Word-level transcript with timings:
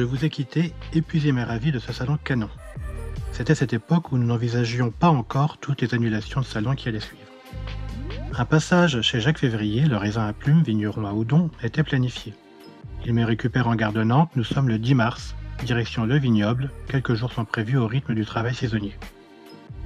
je 0.00 0.04
vous 0.06 0.24
ai 0.24 0.30
quitté 0.30 0.72
épuisé 0.94 1.30
mais 1.30 1.44
ravi 1.44 1.72
de 1.72 1.78
ce 1.78 1.92
salon 1.92 2.16
canon. 2.24 2.48
C'était 3.32 3.54
cette 3.54 3.74
époque 3.74 4.12
où 4.12 4.16
nous 4.16 4.26
n'envisagions 4.26 4.90
pas 4.90 5.10
encore 5.10 5.58
toutes 5.58 5.82
les 5.82 5.92
annulations 5.92 6.40
de 6.40 6.46
salons 6.46 6.74
qui 6.74 6.88
allaient 6.88 7.00
suivre. 7.00 7.26
Un 8.34 8.46
passage 8.46 9.02
chez 9.02 9.20
Jacques 9.20 9.40
Février, 9.40 9.84
le 9.84 9.98
raisin 9.98 10.26
à 10.26 10.32
plumes, 10.32 10.62
vigneron 10.62 11.04
à 11.04 11.12
Houdon, 11.12 11.50
était 11.62 11.82
planifié. 11.82 12.32
Il 13.04 13.12
me 13.12 13.26
récupère 13.26 13.68
en 13.68 13.74
gare 13.74 13.92
de 13.92 14.02
Nantes, 14.02 14.30
nous 14.36 14.44
sommes 14.44 14.70
le 14.70 14.78
10 14.78 14.94
mars, 14.94 15.34
direction 15.66 16.06
le 16.06 16.18
vignoble, 16.18 16.70
quelques 16.88 17.12
jours 17.12 17.34
sont 17.34 17.44
prévus 17.44 17.76
au 17.76 17.86
rythme 17.86 18.14
du 18.14 18.24
travail 18.24 18.54
saisonnier. 18.54 18.96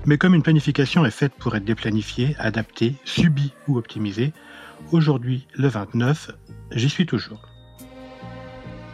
Mais 0.07 0.17
comme 0.17 0.37
une 0.37 0.45
planification 0.45 1.05
est 1.05 1.11
faite 1.11 1.35
pour 1.35 1.57
être 1.57 1.65
déplanifiée, 1.65 2.37
adaptée, 2.39 2.95
subie 3.05 3.53
ou 3.67 3.79
optimisée, 3.79 4.33
aujourd'hui, 4.93 5.49
le 5.55 5.67
29, 5.67 6.31
j'y 6.71 6.89
suis 6.89 7.05
toujours. 7.05 7.54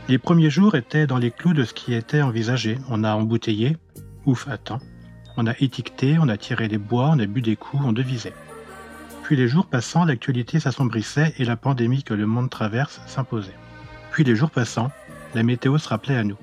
Les 0.09 0.19
premiers 0.19 0.51
jours 0.51 0.75
étaient 0.75 1.07
dans 1.07 1.19
les 1.19 1.31
clous 1.31 1.53
de 1.53 1.65
ce 1.65 1.73
qui 1.73 1.95
était 1.95 2.23
envisagé. 2.23 2.79
On 2.89 3.05
a 3.05 3.15
embouteillé, 3.15 3.77
ouf, 4.27 4.49
attends. 4.49 4.81
On 5.37 5.47
a 5.47 5.55
étiqueté, 5.61 6.17
on 6.19 6.29
a 6.29 6.37
tiré 6.37 6.69
les 6.69 6.79
bois, 6.79 7.11
on 7.13 7.19
a 7.19 7.27
bu 7.27 7.43
des 7.43 7.57
coups, 7.57 7.83
on 7.87 7.93
devisait. 7.93 8.35
Puis 9.23 9.37
les 9.37 9.47
jours 9.47 9.67
passant, 9.67 10.05
l'actualité 10.05 10.59
s'assombrissait 10.59 11.35
et 11.39 11.45
la 11.45 11.57
pandémie 11.57 12.03
que 12.03 12.15
le 12.15 12.27
monde 12.27 12.51
traverse 12.51 13.01
s'imposait. 13.07 13.55
Puis 14.11 14.25
les 14.25 14.35
jours 14.35 14.51
passant, 14.51 14.91
la 15.35 15.45
météo 15.45 15.79
se 15.79 15.89
rappelait 15.89 16.17
à 16.17 16.25
nous. 16.25 16.37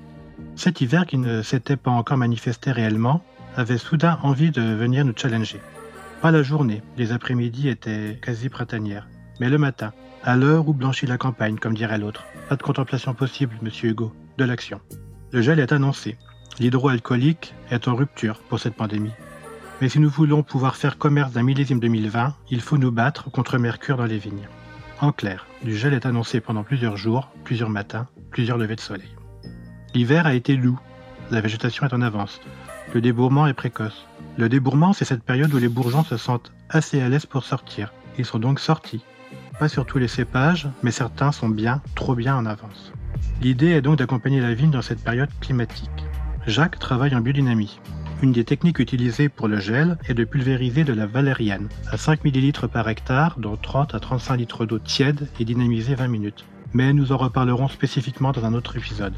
Cet 0.56 0.80
hiver 0.80 1.04
qui 1.04 1.18
ne 1.18 1.42
s'était 1.42 1.76
pas 1.76 1.90
encore 1.90 2.16
manifesté 2.16 2.72
réellement 2.72 3.22
avait 3.56 3.76
soudain 3.76 4.18
envie 4.22 4.50
de 4.50 4.62
venir 4.62 5.04
nous 5.04 5.12
challenger. 5.14 5.60
Pas 6.22 6.30
la 6.30 6.42
journée, 6.42 6.82
les 6.96 7.12
après-midi 7.12 7.68
étaient 7.68 8.18
quasi 8.22 8.48
printanières, 8.48 9.06
mais 9.40 9.48
le 9.48 9.58
matin, 9.58 9.92
à 10.24 10.36
l'heure 10.36 10.68
où 10.68 10.74
blanchit 10.74 11.06
la 11.06 11.18
campagne, 11.18 11.56
comme 11.56 11.74
dirait 11.74 11.98
l'autre. 11.98 12.24
Pas 12.48 12.56
de 12.56 12.62
contemplation 12.62 13.14
possible, 13.14 13.56
monsieur 13.62 13.90
Hugo, 13.90 14.12
de 14.36 14.44
l'action. 14.44 14.80
Le 15.32 15.42
gel 15.42 15.60
est 15.60 15.72
annoncé. 15.72 16.16
L'hydroalcoolique 16.58 17.54
est 17.70 17.86
en 17.88 17.94
rupture 17.94 18.40
pour 18.48 18.58
cette 18.58 18.74
pandémie. 18.74 19.12
Mais 19.80 19.88
si 19.88 20.00
nous 20.00 20.10
voulons 20.10 20.42
pouvoir 20.42 20.74
faire 20.74 20.98
commerce 20.98 21.32
d'un 21.32 21.44
millésime 21.44 21.78
2020, 21.78 22.34
il 22.50 22.60
faut 22.60 22.78
nous 22.78 22.90
battre 22.90 23.30
contre 23.30 23.58
Mercure 23.58 23.96
dans 23.96 24.06
les 24.06 24.18
vignes. 24.18 24.48
En 25.00 25.12
clair, 25.12 25.46
du 25.62 25.76
gel 25.76 25.94
est 25.94 26.06
annoncé 26.06 26.40
pendant 26.40 26.64
plusieurs 26.64 26.96
jours, 26.96 27.30
plusieurs 27.44 27.70
matins, 27.70 28.08
plusieurs 28.30 28.58
levées 28.58 28.74
de 28.74 28.80
soleil. 28.80 29.14
L'hiver 29.94 30.26
a 30.26 30.34
été 30.34 30.56
doux. 30.56 30.78
La 31.30 31.40
végétation 31.40 31.86
est 31.86 31.94
en 31.94 32.02
avance. 32.02 32.40
Le 32.92 33.00
débourrement 33.00 33.46
est 33.46 33.54
précoce. 33.54 34.06
Le 34.36 34.48
débourrement, 34.48 34.92
c'est 34.92 35.04
cette 35.04 35.22
période 35.22 35.54
où 35.54 35.58
les 35.58 35.68
bourgeons 35.68 36.02
se 36.02 36.16
sentent 36.16 36.52
assez 36.68 37.00
à 37.00 37.08
l'aise 37.08 37.26
pour 37.26 37.44
sortir. 37.44 37.92
Ils 38.18 38.24
sont 38.24 38.38
donc 38.38 38.58
sortis. 38.58 39.04
Pas 39.58 39.68
sur 39.68 39.86
tous 39.86 39.98
les 39.98 40.06
cépages, 40.06 40.68
mais 40.84 40.92
certains 40.92 41.32
sont 41.32 41.48
bien, 41.48 41.82
trop 41.96 42.14
bien 42.14 42.36
en 42.36 42.46
avance. 42.46 42.92
L'idée 43.42 43.70
est 43.70 43.80
donc 43.80 43.98
d'accompagner 43.98 44.40
la 44.40 44.54
vigne 44.54 44.70
dans 44.70 44.82
cette 44.82 45.02
période 45.02 45.30
climatique. 45.40 45.90
Jacques 46.46 46.78
travaille 46.78 47.16
en 47.16 47.20
biodynamie. 47.20 47.80
Une 48.22 48.30
des 48.30 48.44
techniques 48.44 48.78
utilisées 48.78 49.28
pour 49.28 49.48
le 49.48 49.58
gel 49.58 49.98
est 50.08 50.14
de 50.14 50.24
pulvériser 50.24 50.84
de 50.84 50.92
la 50.92 51.06
valériane 51.06 51.68
à 51.90 51.96
5 51.96 52.24
ml 52.24 52.68
par 52.68 52.88
hectare, 52.88 53.36
dont 53.40 53.56
30 53.56 53.96
à 53.96 54.00
35 54.00 54.36
litres 54.36 54.64
d'eau 54.64 54.78
tiède 54.78 55.28
et 55.40 55.44
dynamisée 55.44 55.96
20 55.96 56.06
minutes. 56.06 56.44
Mais 56.72 56.92
nous 56.92 57.10
en 57.10 57.16
reparlerons 57.16 57.68
spécifiquement 57.68 58.30
dans 58.30 58.44
un 58.44 58.54
autre 58.54 58.76
épisode. 58.76 59.14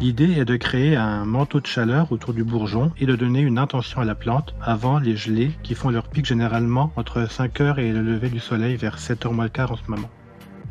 L'idée 0.00 0.38
est 0.38 0.46
de 0.46 0.56
créer 0.56 0.96
un 0.96 1.26
manteau 1.26 1.60
de 1.60 1.66
chaleur 1.66 2.10
autour 2.10 2.32
du 2.32 2.42
bourgeon 2.42 2.90
et 2.98 3.04
de 3.04 3.16
donner 3.16 3.40
une 3.40 3.58
intention 3.58 4.00
à 4.00 4.06
la 4.06 4.14
plante 4.14 4.54
avant 4.62 4.98
les 4.98 5.14
gelées 5.14 5.50
qui 5.62 5.74
font 5.74 5.90
leur 5.90 6.08
pic 6.08 6.24
généralement 6.24 6.90
entre 6.96 7.20
5h 7.20 7.78
et 7.78 7.92
le 7.92 8.00
lever 8.00 8.30
du 8.30 8.40
soleil 8.40 8.76
vers 8.76 8.96
7h 8.96 9.30
moins 9.30 9.44
le 9.44 9.50
quart 9.50 9.72
en 9.72 9.76
ce 9.76 9.90
moment. 9.90 10.08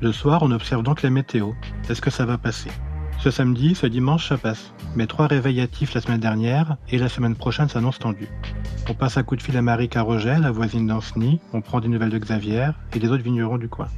Le 0.01 0.11
soir, 0.13 0.41
on 0.41 0.49
observe 0.49 0.81
donc 0.81 1.03
la 1.03 1.11
météo. 1.11 1.51
Est-ce 1.87 2.01
que 2.01 2.09
ça 2.09 2.25
va 2.25 2.39
passer? 2.39 2.71
Ce 3.19 3.29
samedi, 3.29 3.75
ce 3.75 3.85
dimanche, 3.85 4.29
ça 4.29 4.37
passe. 4.37 4.73
Mais 4.95 5.05
trois 5.05 5.27
réveils 5.27 5.63
la 5.93 6.01
semaine 6.01 6.19
dernière 6.19 6.77
et 6.89 6.97
la 6.97 7.07
semaine 7.07 7.35
prochaine 7.35 7.69
s'annonce 7.69 7.99
tendue. 7.99 8.29
On 8.89 8.95
passe 8.95 9.17
un 9.17 9.23
coup 9.23 9.35
de 9.35 9.43
fil 9.43 9.55
à 9.57 9.61
Marie 9.61 9.89
Carogel, 9.89 10.41
la 10.41 10.49
voisine 10.49 10.87
d'Anceny, 10.87 11.39
on 11.53 11.61
prend 11.61 11.81
des 11.81 11.87
nouvelles 11.87 12.09
de 12.09 12.17
Xavier 12.17 12.69
et 12.95 12.99
des 12.99 13.11
autres 13.11 13.23
vignerons 13.23 13.59
du 13.59 13.69
coin. 13.69 13.89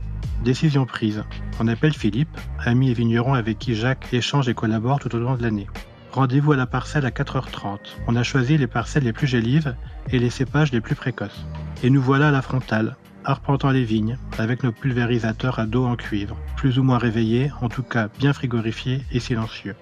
Décision 0.43 0.87
prise. 0.87 1.23
On 1.59 1.67
appelle 1.67 1.93
Philippe, 1.93 2.35
ami 2.57 2.89
et 2.89 2.93
vigneron 2.95 3.35
avec 3.35 3.59
qui 3.59 3.75
Jacques 3.75 4.11
échange 4.11 4.49
et 4.49 4.55
collabore 4.55 4.99
tout 4.99 5.15
au 5.15 5.19
long 5.19 5.35
de 5.35 5.43
l'année. 5.43 5.67
Rendez-vous 6.11 6.53
à 6.53 6.57
la 6.57 6.65
parcelle 6.65 7.05
à 7.05 7.11
4h30. 7.11 7.77
On 8.07 8.15
a 8.15 8.23
choisi 8.23 8.57
les 8.57 8.65
parcelles 8.65 9.03
les 9.03 9.13
plus 9.13 9.27
gélives 9.27 9.75
et 10.09 10.17
les 10.17 10.31
cépages 10.31 10.71
les 10.71 10.81
plus 10.81 10.95
précoces. 10.95 11.45
Et 11.83 11.91
nous 11.91 12.01
voilà 12.01 12.29
à 12.29 12.31
la 12.31 12.41
frontale, 12.41 12.95
arpentant 13.23 13.69
les 13.69 13.83
vignes, 13.83 14.17
avec 14.39 14.63
nos 14.63 14.71
pulvérisateurs 14.71 15.59
à 15.59 15.67
dos 15.67 15.85
en 15.85 15.95
cuivre, 15.95 16.35
plus 16.57 16.79
ou 16.79 16.83
moins 16.83 16.97
réveillés, 16.97 17.51
en 17.61 17.69
tout 17.69 17.83
cas 17.83 18.09
bien 18.17 18.33
frigorifiés 18.33 19.01
et 19.11 19.19
silencieux. 19.19 19.75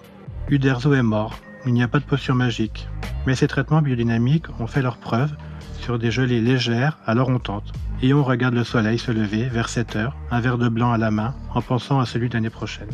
Uderzo 0.49 0.93
est 0.93 1.03
mort, 1.03 1.39
il 1.65 1.73
n'y 1.73 1.83
a 1.83 1.87
pas 1.87 1.99
de 1.99 2.05
potion 2.05 2.35
magique, 2.35 2.87
mais 3.25 3.35
ces 3.35 3.47
traitements 3.47 3.81
biodynamiques 3.81 4.47
ont 4.59 4.67
fait 4.67 4.81
leurs 4.81 4.97
preuves 4.97 5.35
sur 5.79 5.99
des 5.99 6.11
gelées 6.11 6.41
légères, 6.41 6.97
alors 7.05 7.29
on 7.29 7.39
tente 7.39 7.73
et 8.01 8.13
on 8.13 8.23
regarde 8.23 8.55
le 8.55 8.63
soleil 8.63 8.97
se 8.97 9.11
lever 9.11 9.43
vers 9.49 9.69
7 9.69 9.95
heures, 9.97 10.15
un 10.31 10.39
verre 10.39 10.57
de 10.57 10.69
blanc 10.69 10.91
à 10.91 10.97
la 10.97 11.11
main, 11.11 11.35
en 11.53 11.61
pensant 11.61 11.99
à 11.99 12.05
celui 12.05 12.29
de 12.29 12.33
l'année 12.33 12.49
prochaine. 12.49 12.89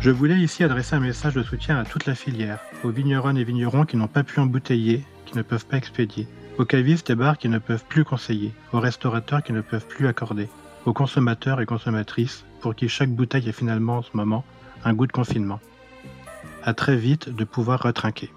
Je 0.00 0.10
voulais 0.10 0.36
ici 0.36 0.64
adresser 0.64 0.94
un 0.94 1.00
message 1.00 1.34
de 1.34 1.42
soutien 1.42 1.78
à 1.78 1.84
toute 1.84 2.06
la 2.06 2.14
filière, 2.14 2.60
aux 2.84 2.90
vignerons 2.90 3.34
et 3.34 3.44
vignerons 3.44 3.84
qui 3.84 3.96
n'ont 3.96 4.06
pas 4.06 4.22
pu 4.22 4.40
embouteiller, 4.40 5.04
qui 5.26 5.36
ne 5.36 5.42
peuvent 5.42 5.66
pas 5.66 5.76
expédier, 5.76 6.28
aux 6.58 6.64
cavistes 6.64 7.10
et 7.10 7.14
bars 7.14 7.36
qui 7.36 7.48
ne 7.48 7.58
peuvent 7.58 7.84
plus 7.88 8.04
conseiller, 8.04 8.52
aux 8.72 8.80
restaurateurs 8.80 9.42
qui 9.42 9.52
ne 9.52 9.60
peuvent 9.60 9.86
plus 9.86 10.06
accorder, 10.06 10.48
aux 10.86 10.92
consommateurs 10.92 11.60
et 11.60 11.66
consommatrices 11.66 12.44
pour 12.60 12.74
qui 12.74 12.88
chaque 12.88 13.10
bouteille 13.10 13.48
est 13.48 13.52
finalement 13.52 13.98
en 13.98 14.02
ce 14.02 14.10
moment 14.14 14.44
un 14.84 14.94
goût 14.94 15.06
de 15.06 15.12
confinement. 15.12 15.60
À 16.62 16.74
très 16.74 16.96
vite 16.96 17.28
de 17.28 17.44
pouvoir 17.44 17.82
retrinquer. 17.82 18.30